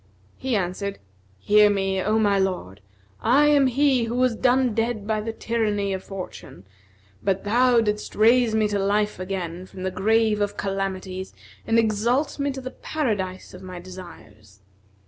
He 0.35 0.55
answered, 0.55 0.97
"Hear 1.37 1.69
me, 1.69 2.01
O 2.01 2.17
my 2.17 2.39
lord, 2.39 2.81
I 3.21 3.45
am 3.49 3.67
he 3.67 4.05
who 4.05 4.15
was 4.15 4.35
done 4.35 4.73
dead 4.73 5.05
by 5.05 5.21
the 5.21 5.31
tyranny 5.31 5.93
of 5.93 6.03
fortune, 6.03 6.65
but 7.21 7.43
thou 7.43 7.81
didst 7.81 8.15
raise 8.15 8.55
me 8.55 8.67
to 8.69 8.79
life 8.79 9.19
again 9.19 9.67
from 9.67 9.83
the 9.83 9.91
grave 9.91 10.41
of 10.41 10.57
calamities 10.57 11.35
and 11.67 11.77
exalt 11.77 12.39
me 12.39 12.49
to 12.51 12.61
the 12.61 12.71
paradise 12.71 13.53
of 13.53 13.61
my 13.61 13.77
desires. 13.79 14.63